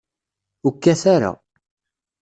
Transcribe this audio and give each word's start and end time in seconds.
Ur 0.65 0.73
kkat 0.75 1.03
ara. 1.15 1.31